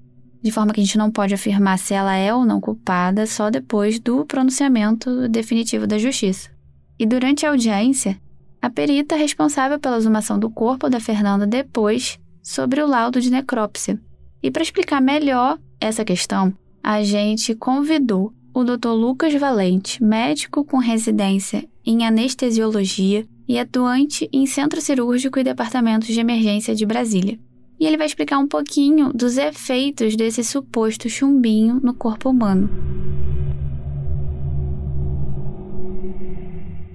[0.41, 3.49] de forma que a gente não pode afirmar se ela é ou não culpada só
[3.49, 6.49] depois do pronunciamento definitivo da justiça.
[6.99, 8.19] E durante a audiência,
[8.61, 13.99] a perita responsável pela exumação do corpo da Fernanda depois sobre o laudo de necrópsia.
[14.41, 18.89] E para explicar melhor essa questão, a gente convidou o Dr.
[18.89, 26.19] Lucas Valente, médico com residência em anestesiologia e atuante em centro cirúrgico e departamentos de
[26.19, 27.37] emergência de Brasília.
[27.79, 32.69] E ele vai explicar um pouquinho dos efeitos desse suposto chumbinho no corpo humano.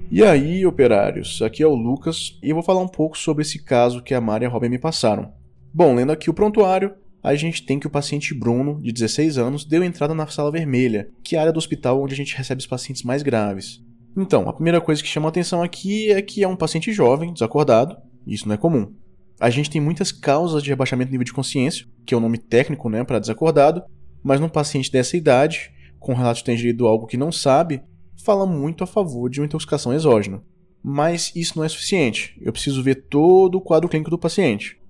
[0.09, 3.63] E aí, operários, aqui é o Lucas e eu vou falar um pouco sobre esse
[3.63, 5.31] caso que a Mari e a Robin me passaram.
[5.73, 9.65] Bom, lendo aqui o prontuário, a gente tem que o paciente Bruno, de 16 anos,
[9.65, 12.59] deu entrada na sala vermelha, que é a área do hospital onde a gente recebe
[12.59, 13.83] os pacientes mais graves.
[14.17, 17.95] Então, a primeira coisa que chama atenção aqui é que é um paciente jovem, desacordado,
[18.25, 18.93] isso não é comum.
[19.39, 22.37] A gente tem muitas causas de rebaixamento do nível de consciência, que é o nome
[22.37, 23.83] técnico né, para desacordado,
[24.23, 27.81] mas num paciente dessa idade, com relato de ingerido algo que não sabe,
[28.23, 30.43] fala muito a favor de uma intoxicação exógena.
[30.83, 32.35] Mas isso não é suficiente.
[32.41, 34.80] Eu preciso ver todo o quadro clínico do paciente.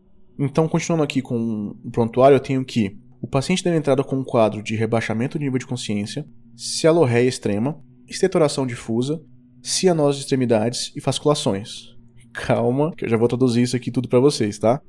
[0.44, 4.24] Então, continuando aqui com o prontuário, eu tenho que o paciente deu entrada com um
[4.24, 6.26] quadro de rebaixamento de nível de consciência,
[6.58, 9.22] cialorreia extrema, estetoração difusa,
[9.62, 11.96] cianose de extremidades e fasculações.
[12.34, 14.82] Calma, que eu já vou traduzir isso aqui tudo para vocês, tá?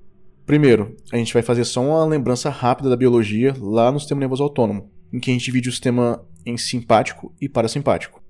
[0.47, 4.43] Primeiro, a gente vai fazer só uma lembrança rápida da biologia lá no sistema nervoso
[4.43, 8.23] autônomo, em que a gente divide o sistema em simpático e parasimpático.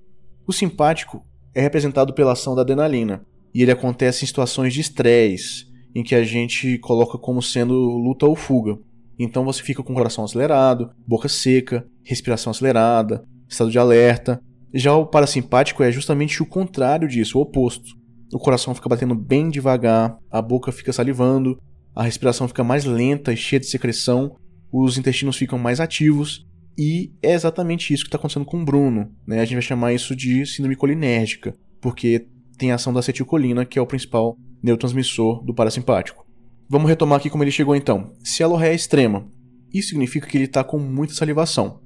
[0.44, 5.70] O simpático é representado pela ação da adrenalina, e ele acontece em situações de estresse,
[5.94, 8.78] em que a gente coloca como sendo luta ou fuga.
[9.18, 14.40] Então você fica com o coração acelerado, boca seca, respiração acelerada, estado de alerta.
[14.74, 17.90] Já o parasimpático é justamente o contrário disso, o oposto.
[18.32, 21.58] O coração fica batendo bem devagar, a boca fica salivando,
[21.94, 24.34] a respiração fica mais lenta e cheia de secreção,
[24.72, 29.10] os intestinos ficam mais ativos, e é exatamente isso que está acontecendo com o Bruno.
[29.26, 29.40] Né?
[29.40, 32.26] A gente vai chamar isso de síndrome colinérgica, porque
[32.56, 36.26] tem a ação da acetilcolina, que é o principal neurotransmissor do parasimpático.
[36.68, 38.12] Vamos retomar aqui como ele chegou então.
[38.22, 39.28] Se a lorreia é extrema,
[39.72, 41.80] isso significa que ele está com muita salivação.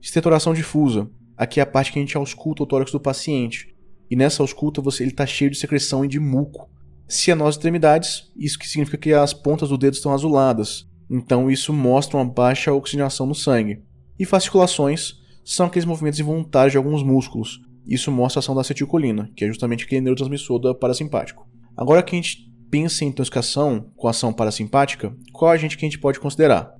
[0.00, 3.74] Estetoração difusa, aqui é a parte que a gente ausculta o tórax do paciente.
[4.10, 6.68] E nessa ausculta você, ele está cheio de secreção e de muco.
[7.08, 10.86] Cianose extremidades, isso que significa que as pontas do dedo estão azuladas.
[11.10, 13.82] Então isso mostra uma baixa oxigenação no sangue.
[14.18, 15.14] E fasciculações
[15.44, 17.60] são aqueles movimentos involuntários de alguns músculos.
[17.86, 21.46] Isso mostra a ação da acetilcolina, que é justamente aquele neurotransmissor do parasimpático.
[21.76, 25.98] Agora que a gente pensa em intoxicação com ação parasimpática, qual agente que a gente
[25.98, 26.74] pode considerar?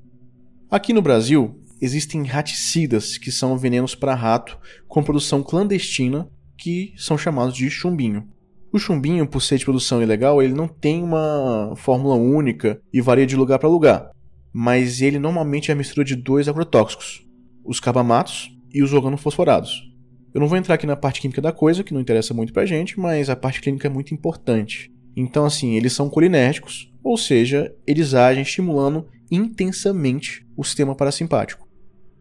[0.71, 7.19] Aqui no Brasil, existem raticidas, que são venenos para rato com produção clandestina, que são
[7.19, 8.29] chamados de chumbinho.
[8.73, 13.27] O chumbinho, por ser de produção ilegal, ele não tem uma fórmula única e varia
[13.27, 14.11] de lugar para lugar,
[14.53, 17.25] mas ele normalmente é a mistura de dois agrotóxicos,
[17.65, 19.94] os carbamatos e os organofosforados.
[20.35, 22.67] Eu não vou entrar aqui na parte química da coisa, que não interessa muito pra
[22.67, 24.93] gente, mas a parte clínica é muito importante.
[25.17, 31.69] Então, assim, eles são colinérgicos, ou seja, eles agem estimulando intensamente o sistema parasimpático.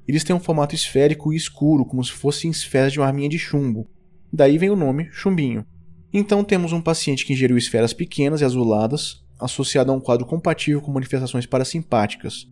[0.08, 3.40] Eles têm um formato esférico e escuro, como se fossem esferas de uma arminha de
[3.40, 3.90] chumbo.
[4.32, 5.66] Daí vem o nome chumbinho.
[6.14, 10.82] Então temos um paciente que ingeriu esferas pequenas e azuladas, associado a um quadro compatível
[10.82, 12.48] com manifestações parasimpáticas.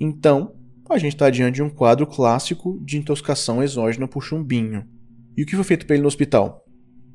[0.00, 0.54] Então,
[0.88, 4.86] a gente está diante de um quadro clássico de intoxicação exógena por chumbinho.
[5.36, 6.64] E o que foi feito para ele no hospital?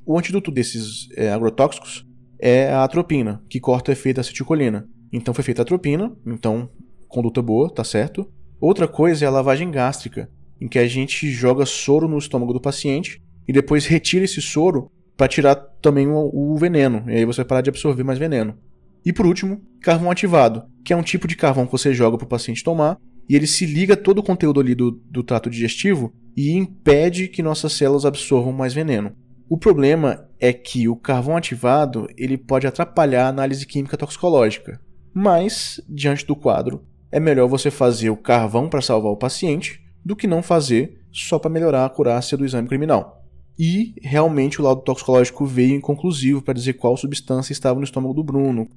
[0.05, 2.05] O antídoto desses é, agrotóxicos
[2.39, 4.87] é a atropina, que corta o efeito da acetilcolina.
[5.11, 6.69] Então foi feita a atropina, então
[7.07, 8.29] conduta boa, tá certo.
[8.59, 12.61] Outra coisa é a lavagem gástrica, em que a gente joga soro no estômago do
[12.61, 17.37] paciente e depois retira esse soro para tirar também o, o, veneno, e aí você
[17.37, 18.57] vai parar de absorver mais veneno.
[19.05, 22.25] E por último, carvão ativado, que é um tipo de carvão que você joga para
[22.25, 22.97] o paciente tomar
[23.29, 27.41] e ele se liga todo o conteúdo ali do, do trato digestivo e impede que
[27.41, 29.11] nossas células absorvam mais veneno.
[29.49, 34.79] O problema é que o carvão ativado ele pode atrapalhar a análise química toxicológica,
[35.11, 40.15] mas diante do quadro é melhor você fazer o carvão para salvar o paciente do
[40.15, 43.25] que não fazer só para melhorar a acurácia do exame criminal.
[43.57, 48.23] E realmente o laudo toxicológico veio inconclusivo para dizer qual substância estava no estômago do
[48.23, 48.69] Bruno.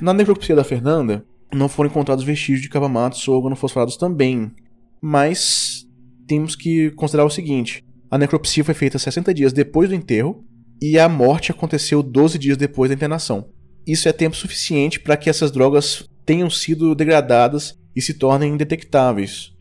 [0.00, 4.52] Na necropsia da Fernanda, não foram encontrados vestígios de carbamatos ou organofosforados também,
[5.00, 5.87] mas
[6.28, 10.44] temos que considerar o seguinte: a necropsia foi feita 60 dias depois do enterro
[10.80, 13.48] e a morte aconteceu 12 dias depois da internação.
[13.86, 19.52] Isso é tempo suficiente para que essas drogas tenham sido degradadas e se tornem indetectáveis.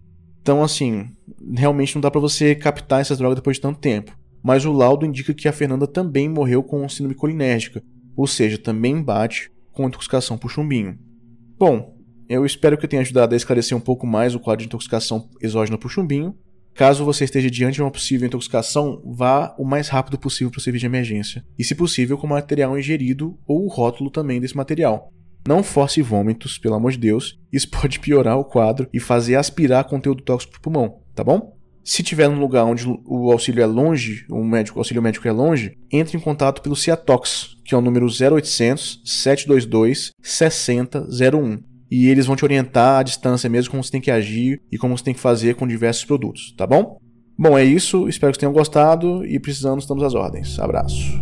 [0.41, 1.09] Então, assim,
[1.55, 4.17] realmente não dá para você captar essas drogas depois de tanto tempo.
[4.43, 7.81] Mas o laudo indica que a Fernanda também morreu com síndrome colinérgica,
[8.15, 10.97] ou seja, também bate com intoxicação por chumbinho.
[11.57, 11.97] Bom,
[12.29, 15.29] eu espero que eu tenha ajudado a esclarecer um pouco mais o quadro de intoxicação
[15.41, 16.35] exógena por chumbinho.
[16.77, 20.61] Caso você esteja diante de uma possível intoxicação, vá o mais rápido possível para o
[20.61, 21.43] serviço de emergência.
[21.57, 25.11] E, se possível, com material ingerido ou o rótulo também desse material.
[25.47, 27.39] Não force vômitos, pelo amor de Deus.
[27.51, 31.57] Isso pode piorar o quadro e fazer aspirar conteúdo tóxico para o pulmão, tá bom?
[31.83, 35.31] Se tiver num lugar onde o auxílio é longe, o, médico, o auxílio médico é
[35.31, 42.25] longe, entre em contato pelo Ciatox, que é o número 0800 722 6001 e eles
[42.25, 45.13] vão te orientar à distância mesmo como você tem que agir e como você tem
[45.13, 46.97] que fazer com diversos produtos, tá bom?
[47.37, 48.09] Bom, é isso.
[48.09, 50.59] Espero que tenham gostado e precisando estamos às ordens.
[50.59, 51.21] Abraço.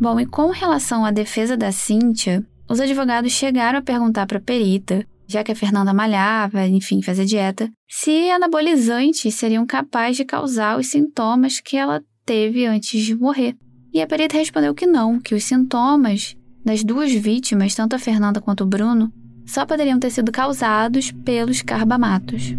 [0.00, 4.40] Bom, e com relação à defesa da Cíntia, os advogados chegaram a perguntar para a
[4.40, 10.78] perita, já que a Fernanda malhava, enfim, fazia dieta, se anabolizantes seriam capazes de causar
[10.78, 13.56] os sintomas que ela teve antes de morrer.
[13.92, 18.40] E a perita respondeu que não, que os sintomas das duas vítimas, tanto a Fernanda
[18.40, 19.12] quanto o Bruno,
[19.46, 22.54] só poderiam ter sido causados pelos carbamatos.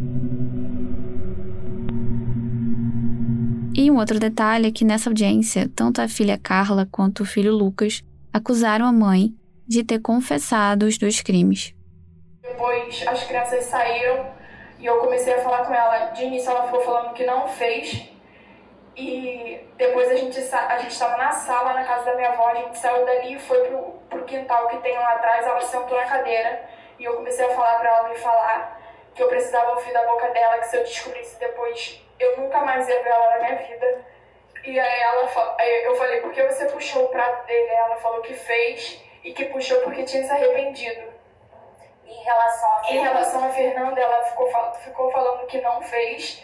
[3.75, 7.53] E um outro detalhe é que nessa audiência, tanto a filha Carla quanto o filho
[7.53, 9.33] Lucas acusaram a mãe
[9.67, 11.73] de ter confessado os dois crimes.
[12.41, 14.25] Depois as crianças saíram
[14.79, 16.07] e eu comecei a falar com ela.
[16.07, 18.09] De início ela ficou falando que não fez.
[18.99, 22.55] E depois a gente a gente estava na sala na casa da minha avó, a
[22.55, 26.05] gente saiu dali e foi pro, pro quintal que tem lá atrás, ela sentou na
[26.05, 26.69] cadeira
[26.99, 28.77] e eu comecei a falar para ela me falar
[29.15, 32.89] que eu precisava ouvir da boca dela que se eu descobrisse depois eu nunca mais
[32.89, 34.05] ia ver ela na minha vida.
[34.65, 35.29] E aí ela
[35.85, 37.71] eu falei, por que você puxou o prato dele?
[37.71, 41.13] Ela falou que fez e que puxou porque tinha se arrependido.
[42.05, 44.51] Em relação a Em relação a Fernanda, ela ficou,
[44.83, 46.43] ficou falando que não fez.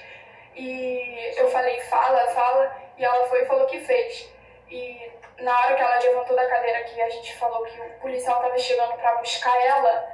[0.55, 2.75] E eu falei, fala, fala.
[2.97, 4.29] E ela foi e falou que fez.
[4.69, 8.37] E na hora que ela levantou da cadeira que a gente falou que o policial
[8.37, 10.07] estava chegando para buscar ela,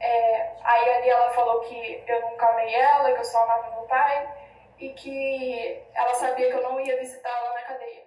[0.00, 3.82] é, aí ali ela falou que eu nunca amei ela, que eu só amava meu
[3.82, 4.28] pai
[4.78, 8.02] e que ela sabia que eu não ia visitá-la na cadeia.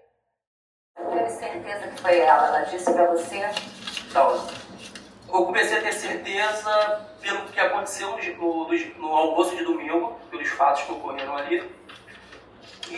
[0.95, 2.47] Teve certeza que foi ela?
[2.47, 3.41] Ela disse para você?
[4.13, 4.64] Não.
[5.35, 10.47] Eu comecei a ter certeza pelo que aconteceu no, no, no almoço de domingo, pelos
[10.51, 11.59] fatos que ocorreram ali.
[12.89, 12.95] E.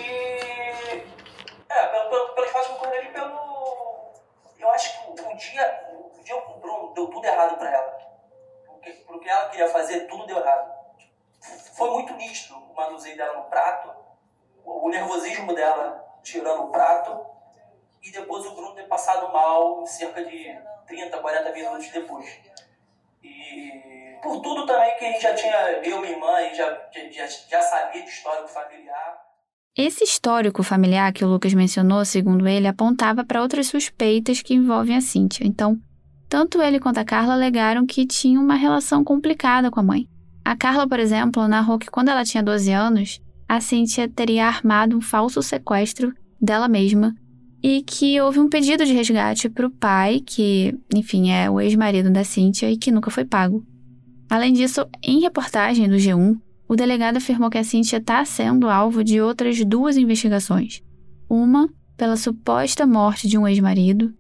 [1.67, 4.13] É, pelo, pelo, pelos fatos que ocorreram ali, pelo.
[4.59, 5.89] Eu acho que o, dia.
[5.91, 7.97] O dia o Bruno deu tudo errado para ela.
[8.67, 10.71] Porque, pelo que ela queria fazer, tudo deu errado.
[11.75, 13.95] Foi muito nítido o manuseio dela no prato,
[14.63, 17.25] o nervosismo dela tirando o prato,
[18.07, 20.55] e depois o Bruno ter passado mal cerca de
[20.87, 22.25] 30, 40 minutos depois.
[23.23, 27.27] E por tudo também que a gente já tinha, eu e minha irmã, já, já,
[27.27, 29.27] já sabia de histórico familiar.
[29.75, 34.95] Esse histórico familiar que o Lucas mencionou, segundo ele, apontava para outras suspeitas que envolvem
[34.95, 35.45] a Cíntia.
[35.45, 35.77] Então,
[36.27, 40.07] tanto ele quanto a Carla alegaram que tinha uma relação complicada com a mãe.
[40.43, 44.97] A Carla, por exemplo, narrou que quando ela tinha 12 anos, a Cíntia teria armado
[44.97, 47.13] um falso sequestro dela mesma
[47.67, 52.09] e que houve um pedido de resgate para o pai, que, enfim, é o ex-marido
[52.09, 53.61] da Cíntia e que nunca foi pago.
[54.29, 59.03] Além disso, em reportagem do G1, o delegado afirmou que a Cíntia está sendo alvo
[59.03, 60.81] de outras duas investigações.
[61.29, 64.13] Uma pela suposta morte de um ex-marido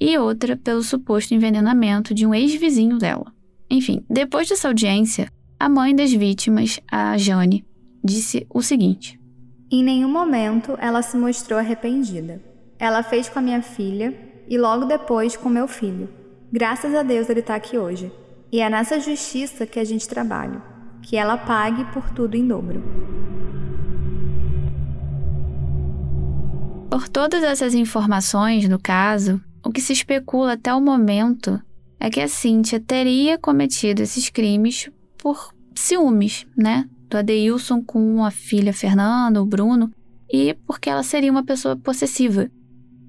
[0.00, 3.30] e outra pelo suposto envenenamento de um ex-vizinho dela.
[3.68, 5.28] Enfim, depois dessa audiência,
[5.60, 7.66] a mãe das vítimas, a Jane,
[8.02, 9.20] disse o seguinte:
[9.70, 12.53] Em nenhum momento ela se mostrou arrependida.
[12.78, 14.14] Ela fez com a minha filha
[14.48, 16.08] e logo depois com meu filho.
[16.52, 18.12] Graças a Deus ele está aqui hoje.
[18.52, 20.62] E é nessa justiça que a gente trabalha,
[21.02, 22.82] que ela pague por tudo em dobro.
[26.90, 31.60] Por todas essas informações no caso, o que se especula até o momento
[31.98, 36.88] é que a Cíntia teria cometido esses crimes por ciúmes, né?
[37.08, 39.90] Do Adeilson com a filha Fernanda, o Bruno,
[40.30, 42.50] e porque ela seria uma pessoa possessiva.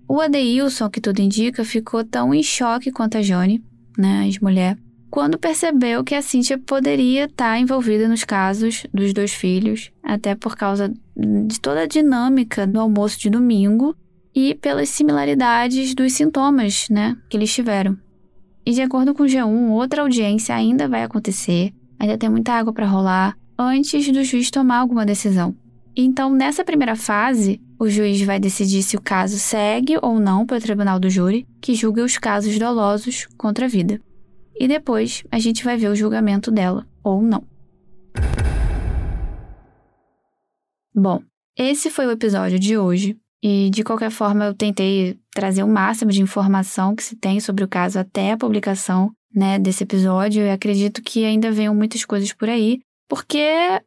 [0.08, 3.64] O Adeilson, que tudo indica, ficou tão em choque quanto a Jone,
[3.97, 4.78] né, a ex-mulher,
[5.10, 10.56] quando percebeu que a Cíntia poderia estar envolvida nos casos dos dois filhos, até por
[10.56, 13.95] causa de toda a dinâmica do almoço de domingo
[14.34, 17.97] e pelas similaridades dos sintomas, né, que eles tiveram.
[18.66, 22.74] E de acordo com o G1, outra audiência ainda vai acontecer, ainda tem muita água
[22.74, 25.56] para rolar antes do juiz tomar alguma decisão.
[25.98, 30.58] Então, nessa primeira fase, o juiz vai decidir se o caso segue ou não para
[30.58, 34.02] o tribunal do júri, que julga os casos dolosos contra a vida.
[34.60, 37.48] E depois a gente vai ver o julgamento dela, ou não.
[40.93, 41.22] Bom,
[41.58, 43.18] esse foi o episódio de hoje.
[43.41, 47.64] E de qualquer forma, eu tentei trazer o máximo de informação que se tem sobre
[47.64, 50.43] o caso até a publicação né, desse episódio.
[50.43, 53.43] Eu acredito que ainda venham muitas coisas por aí, porque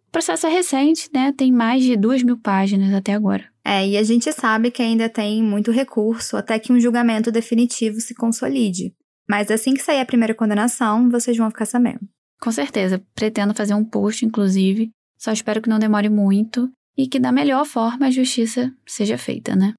[0.09, 1.33] o processo é recente, né?
[1.37, 3.45] Tem mais de duas mil páginas até agora.
[3.65, 8.01] É, e a gente sabe que ainda tem muito recurso até que um julgamento definitivo
[8.01, 8.95] se consolide.
[9.29, 12.01] Mas assim que sair a primeira condenação, vocês vão ficar sabendo.
[12.41, 13.03] Com certeza.
[13.15, 14.91] Pretendo fazer um post, inclusive.
[15.19, 19.55] Só espero que não demore muito e que da melhor forma a justiça seja feita,
[19.55, 19.75] né?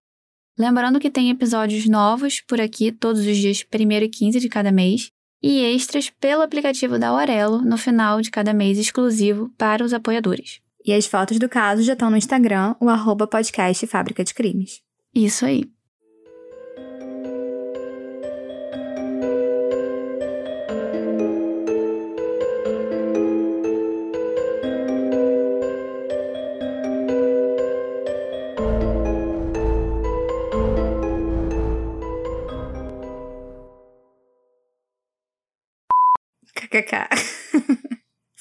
[0.58, 4.72] Lembrando que tem episódios novos por aqui todos os dias 1 e 15 de cada
[4.72, 5.10] mês
[5.42, 10.60] e extras pelo aplicativo da Aurelo no final de cada mês exclusivo para os apoiadores.
[10.86, 14.82] E as fotos do caso já estão no Instagram, o arroba podcast Fábrica de Crimes.
[15.14, 15.66] Isso aí.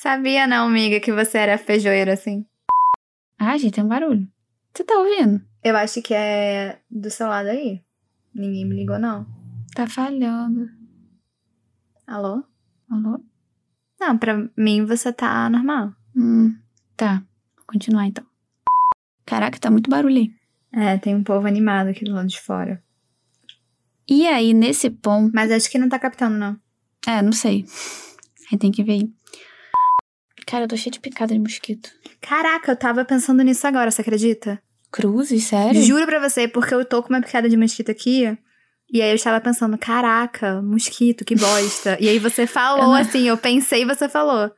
[0.09, 2.47] Sabia não, amiga, que você era feijoeira assim.
[3.39, 4.27] Ah, gente, tem um barulho.
[4.75, 5.39] Você tá ouvindo?
[5.63, 7.85] Eu acho que é do seu lado aí.
[8.35, 9.27] Ninguém me ligou, não.
[9.75, 10.67] Tá falhando.
[12.07, 12.43] Alô?
[12.91, 13.21] Alô?
[14.01, 15.93] Não, pra mim você tá normal.
[16.17, 16.57] Hum,
[16.97, 17.23] tá.
[17.55, 18.25] Vou continuar então.
[19.27, 20.33] Caraca, tá muito barulho aí.
[20.73, 22.83] É, tem um povo animado aqui do lado de fora.
[24.09, 25.33] E aí, nesse ponto.
[25.35, 26.59] Mas acho que não tá captando, não.
[27.07, 27.67] É, não sei.
[28.51, 29.07] Aí tem que ver.
[30.49, 31.91] Cara, eu tô cheia de picada de mosquito.
[32.21, 34.59] Caraca, eu tava pensando nisso agora, você acredita?
[34.91, 35.83] Cruzes, sério?
[35.83, 38.25] Juro pra você, porque eu tô com uma picada de mosquito aqui.
[38.91, 41.99] E aí eu estava pensando, caraca, mosquito, que bosta.
[42.01, 44.51] e aí você falou Eu não- assim, eu pensei e você falou.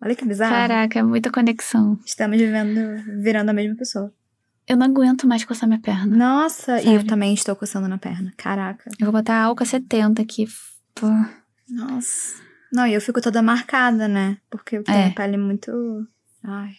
[0.00, 0.52] Olha que bizarro.
[0.54, 1.98] Caraca, é muita conexão.
[2.06, 4.12] Estamos vivendo, virando a mesma pessoa.
[4.68, 6.16] Eu não aguento mais coçar minha perna.
[6.16, 7.00] Nossa, e Sério.
[7.00, 8.32] eu também estou coçando na perna.
[8.36, 8.88] Caraca.
[9.00, 10.46] Eu vou botar álcool 70 aqui.
[10.94, 11.08] Pô.
[11.68, 12.34] Nossa.
[12.74, 14.36] Não, e eu fico toda marcada, né?
[14.50, 15.06] Porque eu tenho É.
[15.06, 15.70] a pele muito.
[16.42, 16.72] Ai.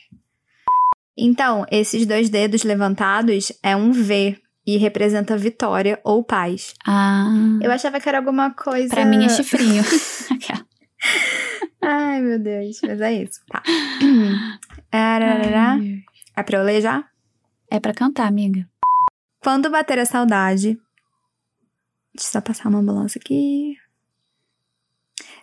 [1.18, 4.38] Então, esses dois dedos levantados é um V
[4.68, 6.74] e representa vitória ou paz.
[6.86, 7.28] Ah.
[7.62, 8.90] Eu achava que era alguma coisa.
[8.90, 9.84] Pra mim é chifrinho.
[11.82, 12.80] Ai, meu Deus.
[12.84, 13.40] Mas é isso.
[13.48, 13.64] Tá.
[14.92, 15.78] Ararará.
[16.36, 17.06] É pra eu ler já?
[17.72, 18.68] É pra cantar, amiga.
[19.42, 20.78] Quando bater a saudade.
[22.14, 23.78] Deixa eu só passar uma ambulância aqui.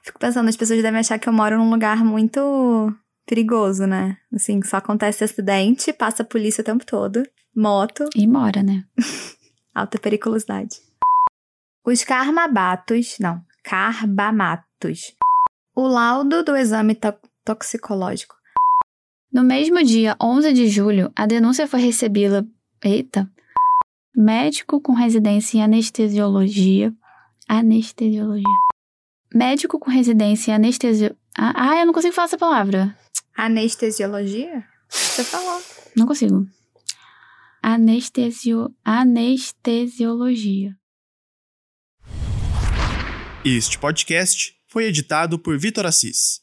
[0.04, 2.92] Fico pensando, as pessoas devem achar que eu moro num lugar muito
[3.26, 4.16] perigoso, né?
[4.34, 7.22] Assim, só acontece acidente, passa a polícia o tempo todo,
[7.54, 8.84] moto, E mora, né?
[9.74, 10.76] alta periculosidade.
[11.86, 15.14] Os carmabatos, não, carbamatos.
[15.74, 18.34] O laudo do exame to- toxicológico.
[19.32, 22.46] No mesmo dia, 11 de julho, a denúncia foi recebida.
[22.84, 23.30] Eita!
[24.14, 26.92] Médico com residência em anestesiologia.
[27.48, 28.44] Anestesiologia.
[29.34, 31.16] Médico com residência em anestesio.
[31.36, 32.96] Ah, ah, eu não consigo falar essa palavra.
[33.34, 34.62] Anestesiologia?
[34.88, 35.62] Você falou.
[35.96, 36.46] Não consigo.
[37.62, 38.74] Anestesio...
[38.84, 40.76] Anestesiologia.
[43.42, 46.41] Este podcast foi editado por Vitor Assis.